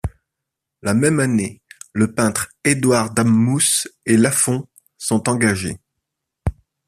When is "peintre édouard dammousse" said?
2.11-3.87